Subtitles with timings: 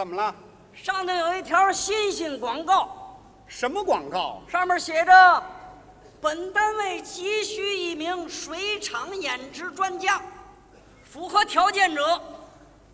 [0.00, 0.34] 怎么了？
[0.72, 4.40] 上头有一条新型广告，什么广告？
[4.48, 5.42] 上面写着
[6.22, 10.22] ：“本单位急需一名水厂养殖专家，
[11.02, 12.18] 符合条件者，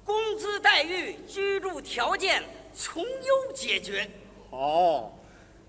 [0.05, 2.43] 工资待遇、居住条件
[2.75, 4.11] 从优解决。
[4.51, 5.09] 哦，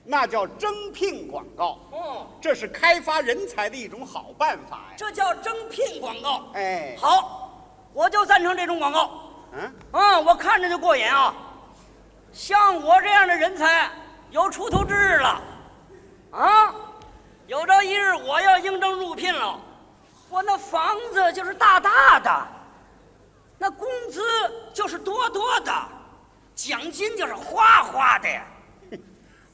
[0.04, 1.78] 那叫征聘广告。
[1.92, 4.96] 哦，这是开发人才的一种好办法呀。
[4.98, 6.48] 这叫征聘广告。
[6.56, 7.62] 哎，好，
[7.94, 9.22] 我就赞成这种广告。
[9.58, 11.34] 嗯，嗯，我看着就过瘾啊！
[12.32, 13.90] 像我这样的人才
[14.30, 15.42] 有出头之日了，
[16.32, 16.76] 啊！
[17.48, 19.60] 有朝一日我要应征入聘了，
[20.30, 22.48] 我那房子就是大大的，
[23.58, 24.22] 那工资
[24.74, 25.74] 就是多多的，
[26.54, 28.44] 奖金就是哗哗的呀！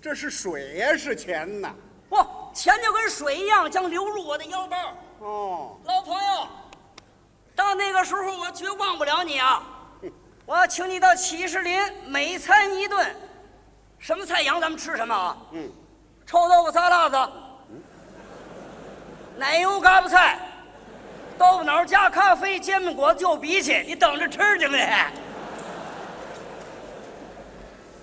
[0.02, 1.74] 这是水呀，是钱呐。
[2.10, 2.18] 不，
[2.54, 4.78] 钱就跟水一样将流入我的腰包。
[5.20, 6.48] 哦，老朋友，
[7.56, 9.64] 到那个时候我绝忘不了你啊！
[10.46, 13.16] 我要请你到起士林每餐一顿，
[13.98, 15.38] 什么菜肴咱们吃什么啊？
[15.52, 15.72] 嗯，
[16.26, 17.18] 臭豆腐仨辣子，
[19.38, 20.38] 奶油嘎巴菜，
[21.38, 24.84] 豆腐脑加咖啡，煎饼果子就比去，你等着吃去吧你。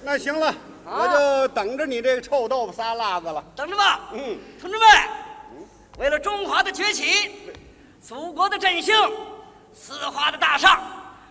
[0.03, 0.55] 那行了，
[0.87, 3.45] 我就等着你这个臭豆腐仨辣子了。
[3.55, 4.89] 等着吧，嗯，同志们，
[5.99, 7.53] 为了中华的崛起，
[8.01, 8.97] 祖国的振兴，
[9.75, 10.81] 四化的大尚，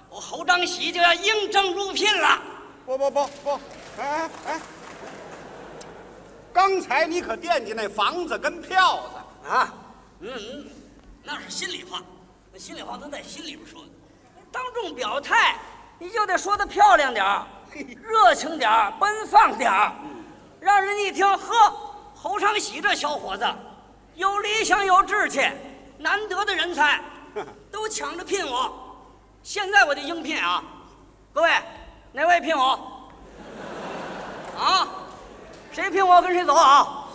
[0.10, 2.42] 我侯章喜就要应征入聘了。
[2.86, 3.52] 不不不不，
[4.00, 4.62] 哎哎哎，
[6.52, 9.48] 刚才你可惦记那房子跟票子。
[9.50, 9.74] 啊，
[10.20, 10.68] 嗯嗯，
[11.24, 12.02] 那是心里话，
[12.52, 13.88] 那心里话都在心里边说的。
[14.52, 15.56] 当众表态，
[16.00, 17.46] 你就得说的漂亮点儿，
[18.02, 19.94] 热情点儿，奔放点儿，
[20.60, 21.72] 让人一听，呵，
[22.16, 23.46] 侯昌喜这小伙子
[24.16, 25.48] 有理想有志气，
[26.00, 27.00] 难得的人才，
[27.72, 28.89] 都抢着聘我。
[29.50, 30.64] 现在我就应聘啊，
[31.34, 31.50] 各位，
[32.12, 32.80] 哪位聘我？
[34.56, 34.88] 啊，
[35.72, 37.08] 谁聘我跟谁走啊？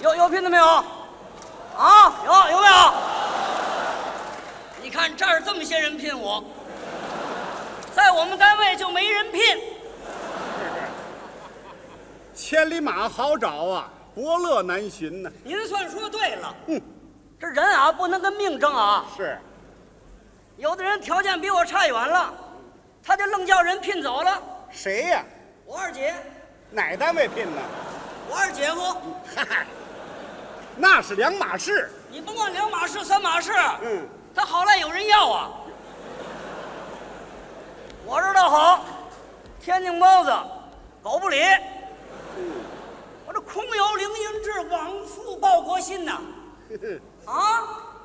[0.00, 0.64] 有有聘的没有？
[0.66, 2.94] 啊，有有没有？
[4.82, 6.42] 你看这儿这么些人聘我，
[7.94, 9.42] 在我们单位就没人聘。
[12.34, 15.30] 千里马好找啊，伯乐难寻呐。
[15.44, 16.80] 您算说对了，嗯，
[17.38, 19.04] 这人啊不能跟命争啊。
[19.14, 19.38] 是，
[20.62, 22.32] 有的人条件比我差远了，
[23.02, 24.40] 他就愣叫人聘走了。
[24.70, 25.24] 谁呀、
[25.66, 26.14] 我二姐，
[26.70, 27.60] 哪单位聘的？
[28.30, 28.96] 我二姐夫，
[29.34, 29.66] 嗨，
[30.76, 31.90] 那是两码事。
[32.08, 33.50] 你甭管两码事三码事，
[33.82, 35.50] 嗯，他好赖有人要啊。
[38.06, 38.84] 我这倒好，
[39.60, 40.32] 天津包子，
[41.02, 41.42] 狗不理。
[43.26, 46.20] 我这空有凌云志，枉复报国心呐！
[47.24, 47.64] 啊，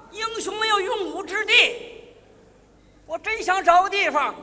[0.09, 1.93] 英雄没有用武之地。
[3.07, 4.35] 我真想找个地方，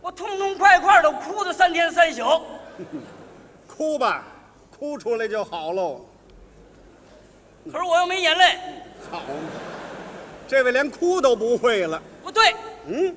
[0.00, 2.22] 我痛痛快快的哭的三天三宿。
[3.66, 4.22] 哭吧，
[4.78, 6.04] 哭出来就好喽。
[7.72, 8.58] 可是我又没眼泪。
[9.10, 9.24] 好嘛，
[10.46, 12.00] 这位连哭都不会了。
[12.22, 12.54] 不对，
[12.86, 13.16] 嗯，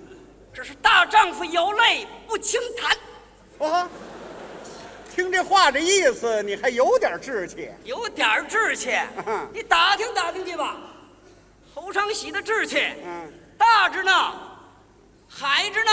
[0.53, 2.61] 这是大丈夫有泪不轻
[3.59, 3.69] 弹。
[3.69, 3.89] 啊，
[5.13, 7.69] 听这话这意思，你还有点志气。
[7.83, 8.91] 有点志气
[9.25, 10.77] 嗯，你打听打听去吧。
[11.73, 14.11] 侯昌喜的志气，嗯，大着呢，
[15.37, 15.91] 海着呢，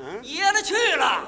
[0.00, 1.24] 嗯野了去了。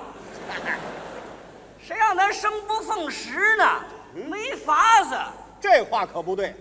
[1.83, 3.81] 谁让咱生不逢时呢？
[4.13, 5.17] 没法子。
[5.59, 6.55] 这话可不对。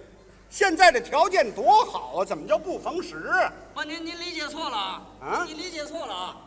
[0.49, 3.51] 现在这条件多好啊，怎么叫不逢时啊？
[3.73, 5.01] 不，您您理解错了啊！
[5.21, 6.37] 啊你理解错了啊！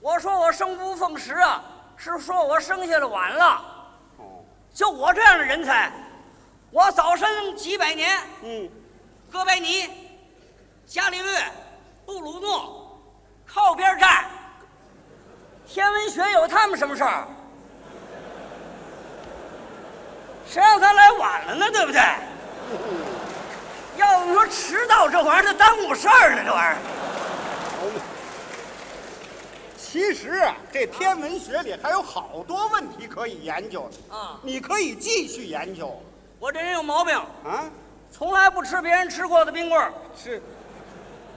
[0.00, 1.62] 我说我生不逢时啊，
[1.96, 3.64] 是说我生下来晚了。
[4.18, 4.42] 哦，
[4.74, 5.92] 就我这样的人才，
[6.72, 8.68] 我早生几百年，嗯，
[9.30, 9.88] 哥白尼、
[10.84, 11.40] 伽利略、
[12.04, 12.75] 布鲁诺
[13.46, 14.24] 靠边站，
[15.66, 17.26] 天文学有他们什么事儿？
[20.48, 21.70] 谁让咱来晚了呢？
[21.70, 22.00] 对不对？
[23.96, 26.78] 要不说迟到这玩意儿，它耽误事儿呢，这玩意儿。
[29.76, 35.98] 其实啊，这天文学里还有好多问题可以研究的啊你可以继续研究
[36.38, 37.64] 我这人有毛病，啊。
[38.12, 40.42] 从来不吃别人吃过的冰棍儿，是，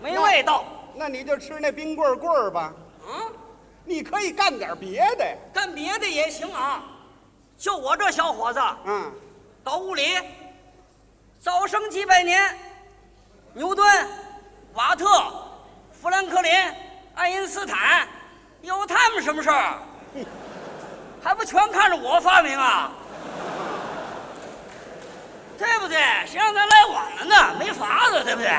[0.02, 0.66] 没味道。
[1.00, 2.74] 那你就吃那冰棍棍儿吧。
[3.08, 3.32] 啊，
[3.86, 5.34] 你可以干点别的呀。
[5.54, 6.84] 干别的也行啊。
[7.58, 9.10] 就我这小伙子，嗯，
[9.64, 10.18] 搞物理，
[11.40, 12.54] 早生几百年，
[13.54, 13.88] 牛顿、
[14.74, 15.08] 瓦特、
[15.94, 16.52] 富兰克林、
[17.16, 18.06] 爱因斯坦，
[18.62, 19.80] 有他们什么事儿？
[21.24, 22.92] 还不全看着我发明啊？
[25.58, 25.98] 对不对？
[26.26, 27.56] 谁让咱来晚了呢？
[27.58, 28.52] 没法子，对不对？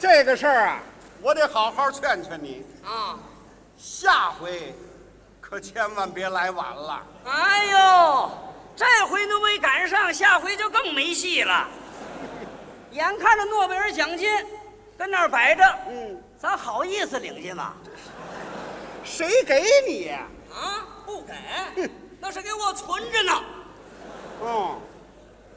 [0.00, 0.80] 这个事儿啊，
[1.22, 2.64] 我得好好劝劝你。
[2.84, 3.18] 啊，
[3.76, 4.74] 下回
[5.40, 7.02] 可千万别来晚了。
[7.24, 8.30] 哎呦，
[8.76, 11.68] 这回都没赶上，下回就更没戏了。
[12.92, 14.30] 眼看着诺贝尔奖金
[14.98, 17.74] 跟那儿摆着，嗯，咱好意思领去吗？
[19.04, 20.26] 谁给你呀？
[20.52, 21.90] 啊，不给，
[22.20, 23.42] 那是给我存着呢。
[24.42, 24.78] 嗯，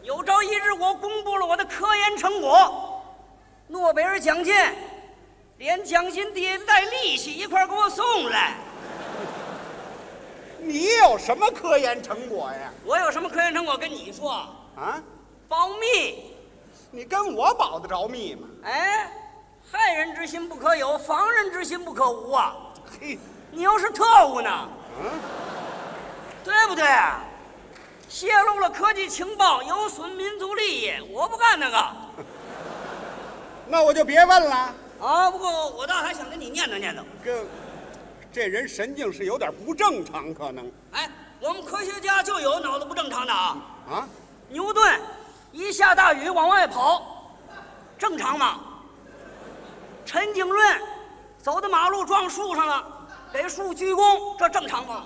[0.01, 3.03] 有朝一日我公布了我的科研成果，
[3.67, 4.53] 诺贝尔奖金
[5.57, 6.33] 连奖金
[6.65, 8.55] 带利息一块儿给我送来。
[10.59, 12.71] 你有什么科研成果呀？
[12.85, 14.31] 我有什么科研成果跟你说？
[14.75, 15.01] 啊，
[15.47, 16.31] 保密。
[16.89, 18.47] 你跟我保得着密吗？
[18.63, 19.11] 哎，
[19.71, 22.55] 害人之心不可有，防人之心不可无啊！
[23.01, 23.17] 嘿，
[23.51, 24.69] 你又是特务呢，
[25.01, 25.11] 嗯，
[26.43, 26.85] 对不对？
[28.07, 31.87] 泄露了科技情报，有损民族利益，我不干那个
[33.67, 34.73] 那我就别问了。
[35.01, 35.29] 啊！
[35.31, 36.99] 不过我倒还想跟你念叨念叨。
[37.23, 37.45] 这
[38.31, 41.09] 这人神经是有点不正常，可能哎，
[41.39, 43.57] 我们科学家就有脑子不正常的啊！
[43.89, 44.07] 啊。
[44.49, 44.99] 牛顿
[45.51, 47.35] 一下大雨往外跑，
[47.97, 48.59] 正常吗？
[50.05, 50.81] 陈景润
[51.41, 52.85] 走到马路撞树上了，
[53.31, 55.03] 给树鞠躬，这正常吗？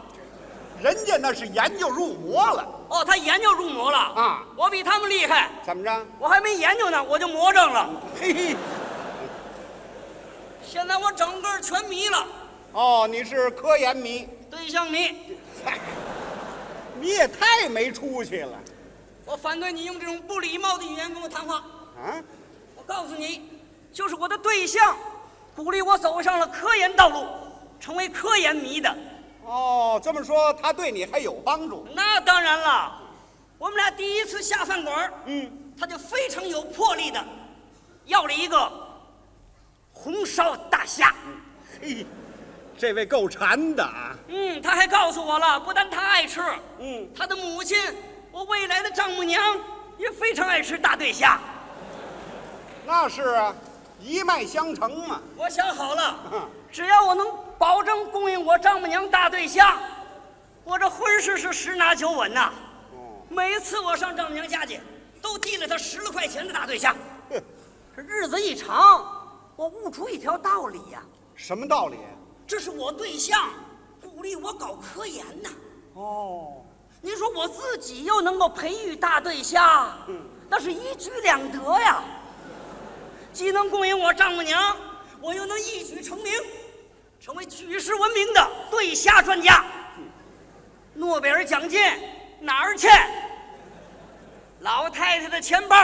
[0.82, 6.06] 人家那是研究入魔了，哦，他研究入魔了啊我比他们厉害，怎么着？
[6.20, 7.90] 我还没研究呢，我就魔怔了。
[8.20, 8.56] 嘿嘿，
[10.70, 12.28] 现在我整个全迷了，
[12.74, 15.16] 哦，你是科研迷，对象迷。
[15.64, 15.80] 嗨，
[17.00, 18.60] 你也太没出息了
[19.24, 21.64] 我反对你用这种不礼貌的语言跟我谈话。
[21.96, 22.22] 啊！
[22.76, 23.50] 我告诉你，
[23.94, 24.98] 就是我的对象，
[25.56, 27.26] 鼓励我走上了科研道路，
[27.80, 28.94] 成为科研迷的。
[29.46, 31.88] 哦，这么说他对你还有帮助？
[31.96, 33.02] 那当然了，
[33.58, 35.50] 我们俩第一次下饭馆，嗯，
[35.80, 37.24] 他就非常有魄力的
[38.04, 38.70] 要了一个
[39.98, 41.14] 红烧大虾。
[41.82, 42.06] 嘿，
[42.78, 44.16] 这位够馋的啊！
[44.28, 46.42] 嗯，他还告诉我了，不但他爱吃，
[46.80, 47.78] 嗯，他的母亲，
[48.32, 49.42] 我未来的丈母娘
[49.98, 51.40] 也非常爱吃大对虾。
[52.86, 53.54] 那是啊，
[54.00, 55.20] 一脉相承嘛。
[55.36, 57.28] 我想好了嗯，只要我能
[57.58, 59.78] 保证供应我丈母娘大对虾，
[60.64, 62.52] 我这婚事是十拿九稳呐。
[62.94, 64.80] 哦，每次我上丈母娘家去，
[65.22, 66.96] 都递了她十来块钱的大对虾。
[67.30, 67.42] 哼，
[67.96, 68.87] 这日子一长，
[69.58, 71.02] 我悟出一条道理呀、
[71.34, 71.98] 什么道理？
[72.46, 73.50] 这是我对象
[74.00, 75.50] 鼓励我搞科研呐。
[75.96, 76.64] 哦，
[77.02, 82.04] 您说我自己又能够培育大对虾，嗯那是一举两得呀。
[83.34, 84.78] 既能供应我丈母娘，
[85.20, 86.32] 我又能一举成名，
[87.20, 89.66] 成为举世闻名的对虾专家。
[90.94, 91.82] 诺贝尔奖金
[92.40, 92.88] 哪儿去？
[94.60, 95.76] 老太太的钱包，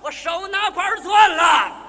[0.00, 1.85] 我手拿板攥了。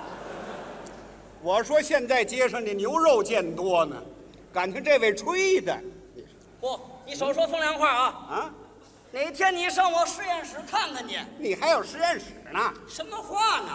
[1.47, 3.95] 我说现在街上的牛肉见多呢，
[4.53, 5.79] 感情这位吹的
[6.59, 8.03] 不，你少说风凉话啊！
[8.29, 8.51] 啊，
[9.11, 11.17] 哪天你上我实验室看看去。
[11.37, 12.73] 你还有实验室呢。
[12.85, 13.69] 什么话呢？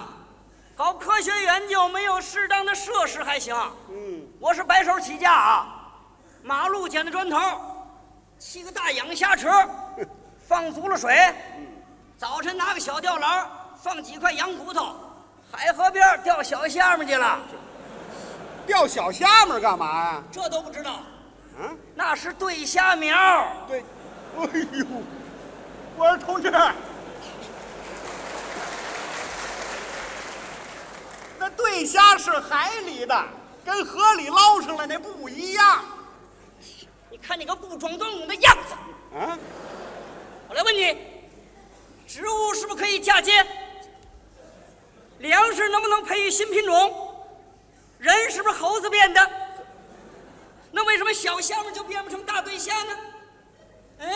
[0.77, 3.57] 搞科学研究没有适当的设施还行，
[3.89, 5.95] 嗯，我是白手起家啊，
[6.43, 7.39] 马路捡的砖头，
[8.37, 9.49] 砌个大养虾池，
[10.47, 11.33] 放足了水，
[12.19, 13.51] 早晨拿个小吊篮
[13.83, 14.95] 放几块羊骨头，
[15.51, 17.41] 海河边钓小虾们去了，
[18.67, 20.23] 钓小虾米干嘛呀？
[20.31, 21.01] 这都不知道，
[21.61, 23.17] 嗯，那是对虾苗。
[23.69, 23.85] 对，
[24.39, 24.87] 哎呦，
[25.97, 26.51] 我说同志，
[31.39, 33.25] 那对虾是海里的，
[33.65, 35.85] 跟河里捞上来那不一样
[37.11, 38.75] 你看你个不装端午的样子。
[39.15, 39.39] 嗯。
[40.49, 40.97] 我来问你，
[42.07, 43.45] 植物是不是可以嫁接？
[45.19, 47.02] 粮食能不能培育新品种？
[48.03, 49.31] 人是不是猴子变的？
[50.73, 52.99] 那为什么小虾米就变不成大对虾呢？
[54.01, 54.11] 哎，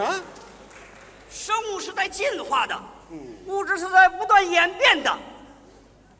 [0.00, 0.22] 啊，
[1.28, 3.18] 生物是在进化的，嗯，
[3.48, 5.12] 物质是在不断演变的。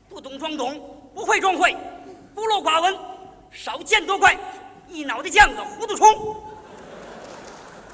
[0.09, 1.77] 不懂装懂，不会装会，
[2.35, 2.99] 孤陋寡闻，
[3.53, 4.37] 少见多怪，
[4.89, 6.37] 一脑袋浆子糊涂虫。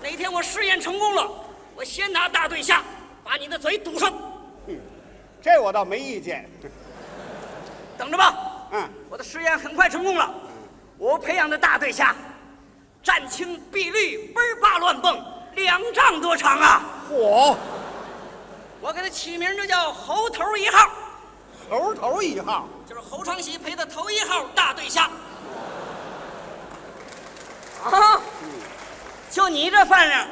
[0.02, 1.30] 哪天我试验成功了，
[1.76, 2.82] 我先拿大对虾
[3.22, 4.10] 把你的嘴堵上，
[5.42, 6.48] 这我倒没意见。
[8.00, 8.34] 等着吧。
[8.72, 10.32] 嗯，我的实验很快成功了，
[10.96, 12.16] 我培养的大对虾，
[13.02, 15.22] 湛青碧绿，倍儿巴乱蹦，
[15.54, 16.82] 两丈多长啊！
[17.10, 17.54] 嚯，
[18.80, 20.90] 我给它起名就叫猴头一号，
[21.68, 25.10] 猴头一号，就是侯昌喜培的头一号大对虾。
[27.84, 28.18] 啊，
[29.30, 30.26] 就你这饭量，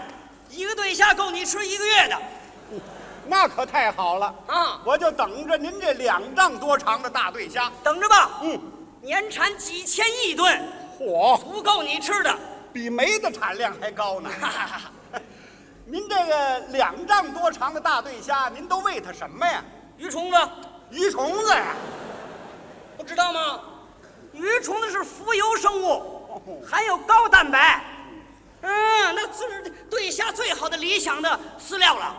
[0.48, 2.18] 一个对虾够你吃一个月的
[3.28, 4.34] 那可太好了。
[4.46, 4.80] 啊！
[4.84, 7.70] 我就等着您这两丈多长的大对虾。
[7.82, 8.60] 等着吧，嗯，
[9.02, 10.60] 年产几千亿吨，
[10.98, 12.34] 嚯，足够你吃的。
[12.72, 14.30] 比煤的产量还高呢。
[14.40, 14.78] 哈哈哈
[15.12, 15.20] 哈
[15.86, 19.62] 您这个两丈多长的大对虾，您都喂它什么呀？
[19.96, 20.36] 鱼虫子
[20.90, 21.74] 鱼虫子呀？
[22.96, 23.60] 不知道吗？
[24.32, 27.82] 鱼虫子是浮游生物，含有高蛋白，
[28.60, 32.14] 嗯，那是对虾最好的理想的饲料了。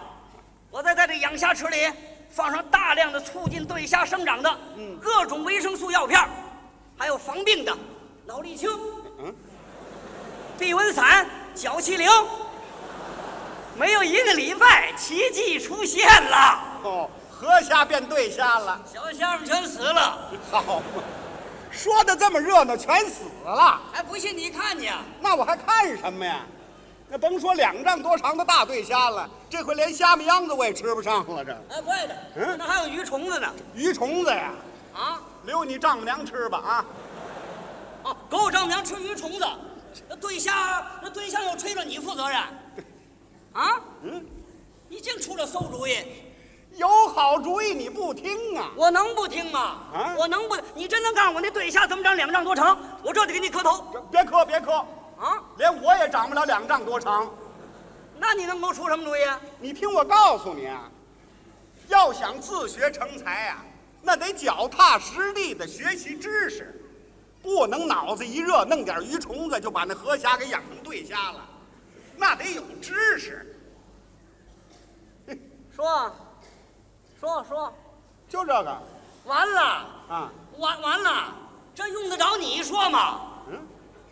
[0.71, 1.91] 我再在这养虾池里
[2.29, 4.57] 放上大量的促进对虾生长的
[5.01, 6.29] 各种维生素药片儿，
[6.97, 7.75] 还有防病的
[8.25, 8.69] 脑力清、
[9.19, 9.33] 嗯
[10.57, 12.07] 避蚊散、脚气灵。
[13.77, 18.81] 没有一个礼拜，奇迹出现了，哦，河虾变对虾了。
[18.85, 20.29] 小虾们全死了。
[20.51, 21.01] 好嘛，
[21.71, 23.81] 说的这么热闹，全死了。
[23.93, 24.91] 还不信你看去。
[25.21, 26.41] 那我还看什么呀？
[27.11, 31.43] 那甭说两丈多长的大对虾了，这回连虾米秧子我也吃不上了。
[31.43, 33.51] 这哎，不会的，嗯那还有鱼虫子呢。
[33.73, 34.51] 鱼虫子呀，
[34.93, 36.85] 啊，留你丈母娘吃吧啊！
[38.03, 39.47] 哦，给我丈母娘吃鱼虫子，
[40.07, 42.37] 那对虾，那对象又吹着你负责任。
[43.53, 44.23] 啊，嗯，
[44.87, 45.97] 你净出这馊主意，
[46.75, 48.69] 有好主意你不听啊？
[48.75, 49.59] 我能不听吗？
[49.91, 50.55] 啊我能不？
[50.75, 52.77] 你真能告诉我那对虾怎么长两丈多长？
[53.01, 53.83] 我这就给你磕头。
[54.11, 54.85] 别磕别磕，啊，
[55.57, 57.29] 连我也长不了两丈多长。
[58.17, 59.19] 那你能给我出什么主意？
[59.59, 60.89] 你听我告诉你啊，
[61.87, 63.63] 要想自学成才啊，
[64.01, 66.81] 那得脚踏实地的学习知识，
[67.41, 71.39] 不能脑子一热弄点鱼虫子就把那河虾给养成对虾了，
[72.17, 73.45] 那得有知识。
[75.73, 76.13] 说，
[77.19, 77.73] 说说，
[78.27, 78.77] 就这个
[79.23, 79.61] 完了，
[80.09, 81.33] 啊，完完了，
[81.73, 83.21] 这用得着你说吗？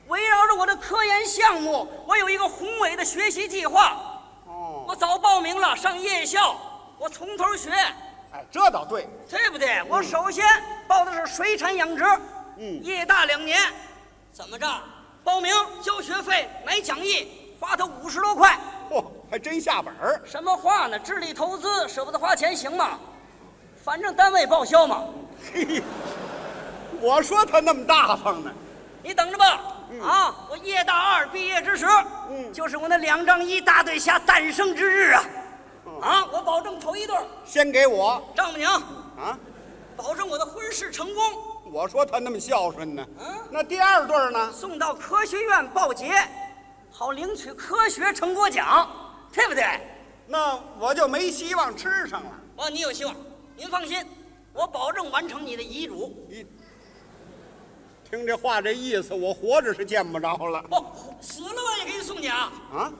[0.08, 3.98] 嗯，围绕着我的科研项目，我有一个宏伟的学习计划。
[4.46, 6.56] 哦我哦，早报名了，上夜校，
[6.98, 7.72] 我从头学，
[8.32, 9.84] 哎，这倒对，对不对？
[9.90, 10.46] 我首先
[10.88, 12.04] 报的是水产养殖，
[12.58, 13.60] 嗯夜大两年，
[14.32, 14.68] 怎么着？
[15.24, 18.58] 报名交学费买讲义，花他五十多块。
[18.90, 20.22] 嚯、还真下本儿。
[20.26, 20.98] 什么话呢？
[21.00, 22.98] 智力投资舍不得花钱行吗？
[23.84, 25.04] 反正单位报销嘛。
[25.54, 25.84] 嘿，
[27.02, 28.50] 我说他那么大方呢，
[29.04, 29.62] 你等着吧。
[30.02, 31.86] 啊，我夜大二毕业之时，
[32.30, 35.24] 嗯就是我那两张一大对虾诞生之日啊！
[36.02, 38.74] 啊，我保证头一对儿先给我丈母娘，
[39.18, 39.38] 啊。
[39.96, 41.24] 保证我的婚事成功，
[41.72, 44.52] 我说他那么孝顺呢，嗯那第二对儿呢？
[44.52, 46.14] 送到科学院报捷，
[46.92, 48.88] 好领取科学成果奖，
[49.34, 49.64] 对不对？
[50.28, 52.32] 那我就没希望吃上了。
[52.58, 53.16] 哦，你有希望，
[53.56, 54.06] 您放心，
[54.54, 56.28] 我保证完成你的遗嘱。
[56.30, 56.46] 一
[58.10, 60.62] 听这话这意思，我活着是见不着了。
[60.64, 60.76] 不、
[61.22, 62.52] 死了我也给你送去啊！
[62.74, 62.92] 啊！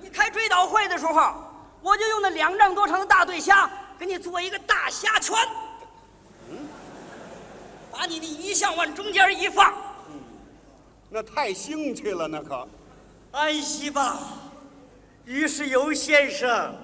[0.00, 1.34] 你开追悼会的时候，
[1.80, 5.36] 我就用那两丈多长的大对虾给你做一个大虾圈，
[6.50, 6.56] 嗯？
[7.92, 9.72] 把你的遗像往中间一放，
[10.10, 10.20] 嗯。
[11.08, 12.66] 那太兴趣了，那可。
[13.30, 14.18] 安息吧，
[15.24, 16.74] 于世友先生，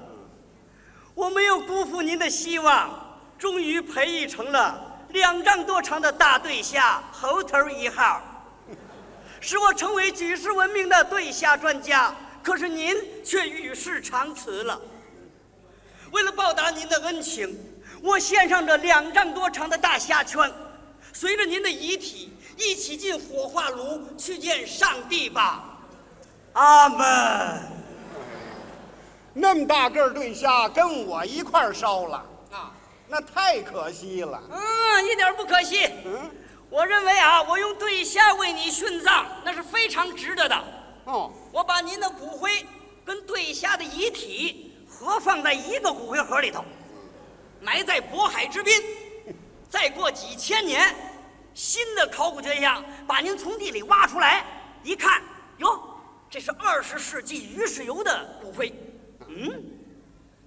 [1.14, 8.20] 我没有辜负您的希望，终于培育成了两丈多长的大对虾猴头一号，
[9.40, 12.12] 使我成为举世闻名的对虾专家。
[12.42, 12.94] 可是您
[13.24, 14.78] 却与世长辞了。
[16.10, 17.56] 为了报答您的恩情，
[18.02, 20.52] 我献上这两丈多长的大虾圈，
[21.12, 25.62] 随着您的遗体一起进火化炉去见上帝吧。
[26.54, 27.62] 阿门。
[29.32, 32.22] 那么大个儿对虾跟我一块儿烧了，
[33.14, 34.42] 那太可惜了。
[34.50, 35.88] 嗯，一点不可惜。
[36.04, 36.28] 嗯，
[36.68, 40.64] 我认为啊，我用对虾为你殉葬，那是非常值得的。
[41.04, 42.66] 哦，我把您的骨灰
[43.04, 46.64] 跟对虾的遗体合放在一个骨灰盒里头，
[47.60, 48.82] 埋在渤海之滨。
[49.68, 50.92] 再过几千年，
[51.54, 54.44] 新的考古学家把您从地里挖出来，
[54.82, 55.22] 一看，
[55.58, 55.80] 哟，
[56.28, 58.74] 这是二十世纪于世友的骨灰。
[59.28, 59.52] 嗯，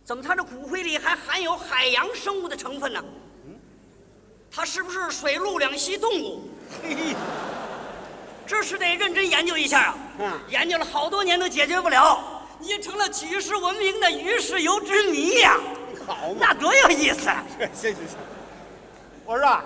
[0.07, 3.03] 怎么他这骨灰里还含有海洋生物的成分呢？
[3.45, 3.59] 嗯
[4.49, 6.49] 它是不是水陆两栖动物？
[6.81, 7.15] 嘿嘿，
[8.45, 9.97] 这是得认真研究一下啊！
[10.19, 12.23] 嗯研究了好多年都解决不了，
[12.57, 15.57] 你也成了举世闻名的于世友之谜呀、
[16.07, 17.27] 好嘛，那多有意思！
[17.27, 17.43] 啊！
[17.75, 18.17] 行行行，
[19.25, 19.65] 我说啊，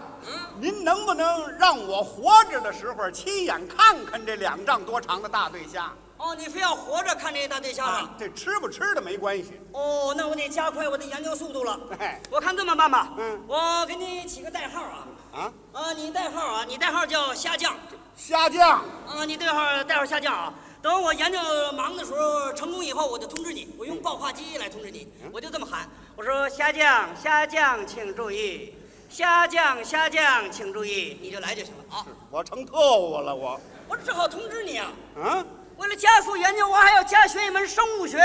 [0.59, 5.93] 您能不能让我活着的时候亲眼看看这两丈多长的大对虾？
[6.21, 9.59] 哦，你非要活着看这大对虾啊？，这吃不吃的没关系。
[9.71, 11.79] 哦，那我得加快我的研究速度了。
[11.97, 17.75] 哎，我看这么办吧，嗯我给你起个代号啊，啊，啊，你代号啊，你代号叫虾酱，
[18.15, 20.53] 虾酱，啊，你代号代号虾酱啊。
[20.79, 21.39] 等我研究
[21.73, 28.75] 忙的时候成功以后，我就通知你，我用报话机来通知你，我就这么喊，我说虾酱，虾酱，请注意，
[29.09, 32.05] 虾酱，虾酱，请注意，你就来就行了啊！
[32.29, 33.59] 我成特务了，我。
[33.87, 34.87] 我只好通知你啊，
[35.17, 35.45] 嗯，
[35.81, 38.19] 为了加速研究，我还要加学一门生物学，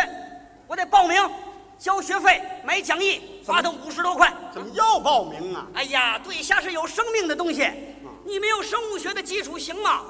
[0.67, 1.19] 我得报名，
[1.79, 4.31] 交学费，买讲义，花他五十多块。
[4.53, 5.67] 怎么又报名啊？
[5.73, 7.67] 哎呀，对虾是有生命的东西，
[8.27, 10.03] 你没有生物学的基础行吗？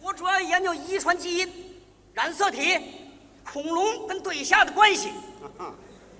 [0.00, 1.82] 我主要研究遗传基因、
[2.14, 2.78] 染色体、
[3.52, 5.10] 恐龙跟对虾的关系，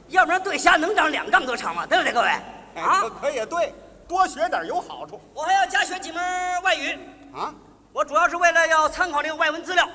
[0.09, 1.87] 要不然对虾能长两丈多长吗？
[1.87, 2.27] 对不对，各位？
[2.75, 3.73] 哎，啊可，可也对，
[4.09, 6.21] 多学点有好处我还要加学几门
[6.65, 6.99] 外语，
[7.33, 7.55] 啊。
[7.93, 9.89] 我主要是为了要参考这个外文资料，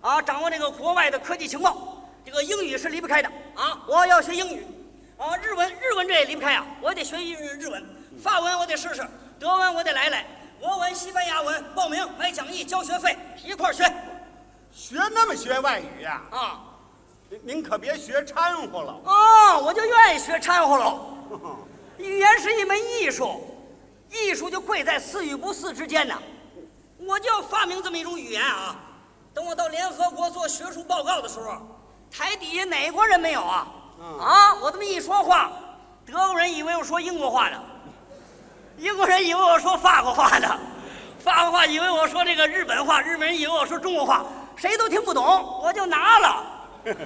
[0.00, 1.94] 啊，掌握这个国外的科技情报。
[2.24, 4.66] 这个英语是离不开的啊，我要学英语，
[5.16, 7.82] 啊，日文日文这也离不开啊，我得学日日文，
[8.22, 9.02] 法文我得试试，
[9.40, 10.26] 德文我得来来，
[10.60, 13.82] 俄文、西班牙文，报名买讲义交学费一块儿学
[14.70, 16.60] 学那么学外语呀、啊。
[17.30, 19.00] 您您可别学掺和了。
[19.06, 21.00] 啊，我就愿意学掺和了。
[21.96, 23.40] 语言是一门艺术，
[24.10, 26.20] 艺术就贵在似与不似之间呐。
[26.98, 28.76] 我就要发明这么一种语言啊！
[29.38, 31.52] 等我到联合国做学术报告的时候，
[32.10, 33.68] 台底下哪国人没有啊？
[34.20, 35.52] 啊，我这么一说话，
[36.04, 37.62] 德国人以为我说英国话呢，
[38.78, 40.58] 英国人以为我说法国话呢，
[41.20, 44.24] 法国话以为我说这个日本话，日本人以为我说中国话，
[44.56, 46.44] 谁都听不懂，我就拿了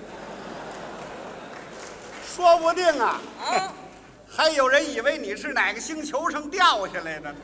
[2.35, 3.69] 说不定啊，啊。
[4.35, 7.39] 还有人以为你是哪个星球上掉下来的呢。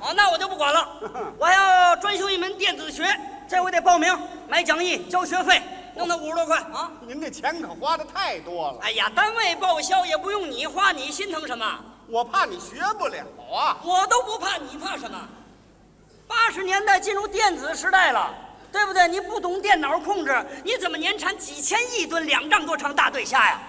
[0.00, 0.88] 哦，那我就不管了，
[1.38, 3.04] 我还要专修一门电子学，
[3.52, 4.10] 这我得报名
[4.48, 5.60] 买讲义交学费，
[5.94, 6.90] 弄那五十多块啊！
[7.06, 11.66] 您这钱可花的太多了，哎呀，单位报销也不用你花，你心疼什么？
[12.08, 13.18] 我怕你学不了
[13.54, 13.76] 啊。
[13.84, 15.20] 我都不怕，你怕什么？
[16.26, 18.34] 八十年代进入电子时代了，
[18.72, 19.06] 对不对？
[19.06, 23.60] 你不懂电脑控制，你怎么年产几千亿吨两丈多长大对虾呀？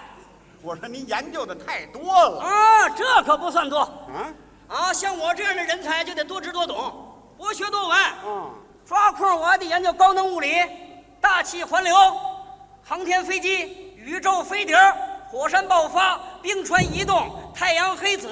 [0.62, 4.32] 我说您研究的太多了啊，这可不算多啊。
[4.70, 4.94] 啊！
[4.94, 8.00] 像我这样的人才就得多知多懂，博学多闻。
[8.26, 8.50] 嗯，
[8.86, 10.54] 抓空我还得研究高能物理、
[11.22, 11.96] 大气环流、
[12.84, 14.78] 航天飞机、宇宙飞碟、
[15.30, 18.30] 火山爆发、冰川移动、太阳黑子、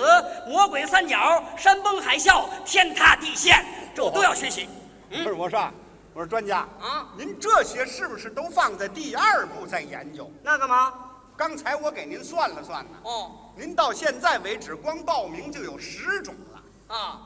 [0.48, 4.68] 魔鬼三角、山崩海啸、天塌地陷，这我都要学习。
[5.10, 5.74] 不是，我说啊，
[6.14, 10.30] 我说专家啊您这些是不是都放在第二步再研究？
[10.44, 10.94] 那干嘛？
[11.38, 16.96] 刚才我给您算了算呢，哦，您到现在为止光报名就有十种了。
[16.96, 17.22] 啊，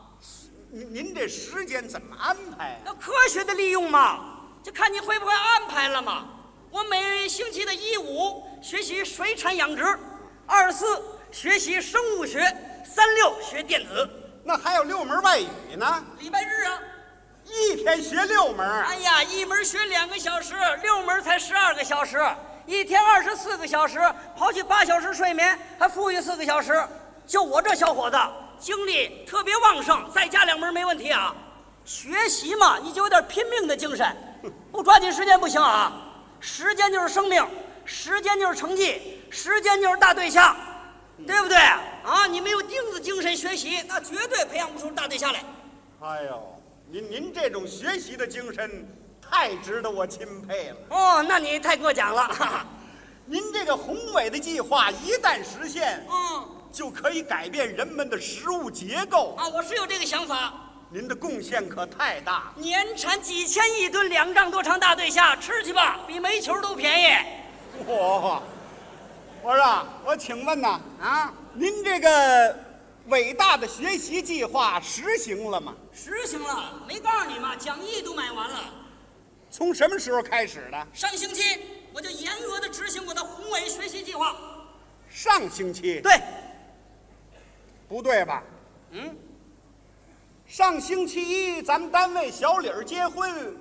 [0.76, 2.78] 您您这时间怎么安排啊？
[2.88, 6.28] 要科学的利用嘛，就看你会不会安排了嘛。
[6.70, 9.98] 我每星期的一五学习水产养殖，
[10.46, 12.42] 二四学习生物学，
[12.84, 14.10] 三六学电子。
[14.44, 16.78] 那还有六门外语呢，礼拜日啊，
[17.46, 18.84] 一天学六门儿。
[18.84, 22.22] 哎呀，一门学两个小时，六门才十二个小时，
[22.66, 23.98] 一天二十四个小时，
[24.38, 26.86] 刨去八小时睡眠，还富裕四个小时。
[27.26, 28.18] 就我这小伙子，
[28.60, 31.36] 精力特别旺盛，再加两门没问题啊。
[31.84, 34.16] 学习嘛，你就有点拼命的精神，
[34.72, 35.92] 不抓紧时间不行啊。
[36.40, 37.46] 时间就是生命，
[37.86, 40.56] 时间就是成绩，时间就是大对象，
[41.26, 42.26] 对不对啊？
[42.30, 45.44] 你没有钉子精神学习，那绝对培养不出大对象来。
[46.02, 48.88] 哎呦，您您这种学习的精神
[49.22, 50.76] 太值得我钦佩了。
[50.90, 52.28] 哦，那你太过奖了。
[52.28, 52.66] 哈 哈
[53.26, 56.48] 您这个宏伟的计划一旦实现，嗯。
[56.76, 59.34] 就可以改变人们的食物结构。
[59.38, 60.54] 啊，我是有这个想法，
[60.90, 62.54] 您的贡献可太大了。
[62.58, 67.16] 年产几千亿吨两丈多长大对虾，吃去吧，比煤球都便宜。
[67.86, 68.44] 我！
[69.42, 72.60] 我说啊，我请问呐，啊，您这个
[73.06, 75.74] 伟大的学习计划实行了吗？
[75.94, 77.56] 实行了，没告诉你吗？
[77.58, 78.60] 讲义都买完了。
[79.50, 80.88] 从什么时候开始的？
[80.94, 81.58] 上星期
[81.94, 84.36] 我就严格的执行我的宏伟学习计划。
[85.10, 86.02] 上星期？
[86.02, 86.20] 对，
[87.88, 88.44] 不对吧？
[88.92, 89.16] 嗯，
[90.46, 93.56] 上星期一咱们单位小李儿结婚，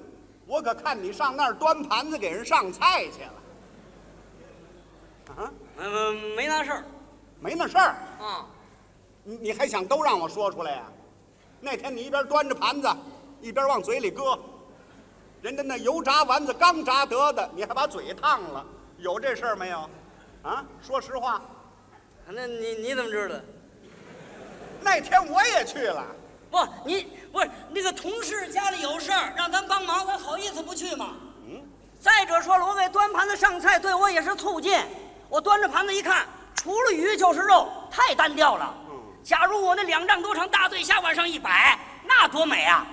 [0.46, 3.32] 我可看你上那儿端盘子给人上菜去了。
[5.36, 6.84] 啊，嗯，没那事儿。
[7.40, 8.46] 没那事儿，啊，
[9.22, 10.84] 你你还想都让我说出来呀、
[11.60, 12.88] 那天你一边端着盘子，
[13.42, 14.38] 一边往嘴里搁，
[15.42, 18.64] 人家那油炸丸子刚炸得的，你还把嘴烫了，
[18.96, 19.90] 有这事儿没有？
[20.42, 21.42] 啊，说实话，
[22.26, 23.34] 那你你怎么知道？
[24.84, 26.04] 那天我也去了。
[26.50, 31.16] 不，你不是那个同事家里有事儿，让咱帮忙，咱好意思不去吗？
[31.48, 31.60] 嗯，
[31.98, 34.78] 再者说了，我给端盘子上菜，对我也是促进。
[35.28, 38.72] 我端着盘子一看，除了鱼就是肉，太单调了。
[38.88, 42.86] 嗯，假如我那两丈多长大对虾往上一摆，那多美啊！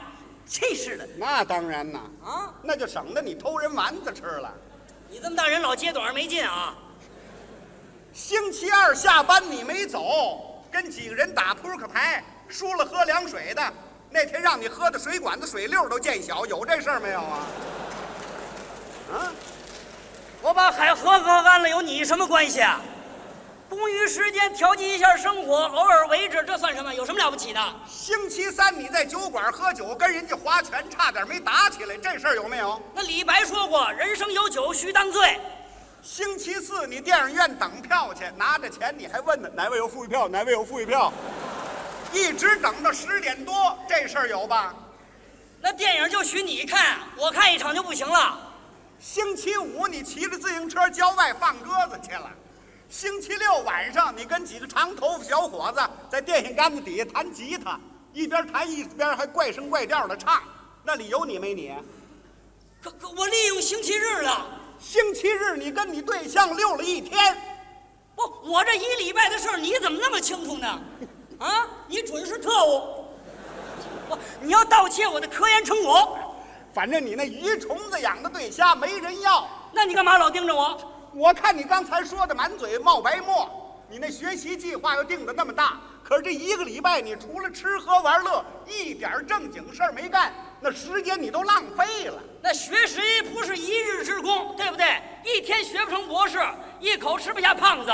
[0.47, 2.53] 气势的那当然呐，啊！
[2.61, 4.51] 那就省得你偷人丸子吃了。
[5.07, 6.73] 你这么大人老揭短没劲啊！
[8.11, 13.61] 星期二下班你没走，跟几个人打扑克牌，输了喝凉水的，
[14.09, 17.39] 那天让你喝的水管子水溜都见小，有这事儿没有啊？
[19.13, 19.31] 啊，
[20.41, 22.79] 我把海喝喝干了，有你什么关系啊？
[23.69, 26.93] 公余时间调剂一下生活，偶尔为之，这算什么？
[26.93, 27.75] 有什么了不起的？
[27.89, 32.81] 星期三你在酒馆喝酒，跟人家划拳，差点没打起来，这事儿有没有？
[32.93, 35.39] 那李白说过：“人生有酒，须当醉。
[36.01, 40.27] 星期四你电影院等票去，拿着钱你还问呢，哪位有富裕票？
[40.27, 41.13] 哪位有富裕票？
[42.11, 44.73] 一直等到十点多，这事儿有吧？”
[45.61, 48.39] 那电影就许你看，我看一场就不行了。
[48.99, 52.31] 星期五你骑着自行车郊外放鸽子去了，
[52.89, 57.79] 星期六晚上你跟几个长头发小伙子在电线杆子底下弹吉他，
[58.11, 60.41] 一边弹一边还怪声怪调的唱，
[60.83, 61.71] 那里有你没你？
[62.81, 64.47] 可可我利用星期日了，
[64.81, 67.37] 星期日你跟你对象溜了一天，
[68.15, 70.81] 不，我这一礼拜的事儿你怎么那么清楚呢？
[71.37, 73.05] 啊，你准是特务！
[74.09, 76.35] 不，你要盗窃我的科研成果，
[76.73, 79.47] 反正你那鱼虫子养的对虾没人要。
[79.71, 80.75] 那你干嘛老盯着我？
[81.13, 83.47] 我看你刚才说的满嘴冒白沫，
[83.87, 92.21] 你那学习计划又定的那么大，可是这一个礼拜你除了吃喝玩乐，一点正经事儿没干，那时间你都浪费了。
[92.41, 93.01] 那学习
[93.33, 95.01] 不是一日之功，对不对？
[95.25, 96.39] 一天学不成博士，
[96.79, 97.91] 一口吃不下胖子，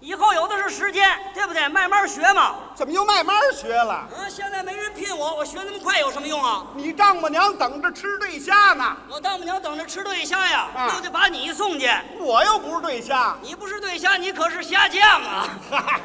[0.00, 1.68] 以后有的是时间，对不对？
[1.68, 2.56] 慢慢学嘛。
[2.74, 3.92] 怎么又慢慢学了？
[3.92, 6.66] 啊，现在没人聘我，我学那么快有什么用啊？
[6.74, 11.88] 你丈母娘等着吃对虾呢，我丈母娘等着吃对虾呀，啊我得把你送去。
[12.18, 13.36] 我又不是对虾。
[13.42, 15.48] 你不是对虾，你可是虾酱啊！
[15.70, 16.00] 嗨，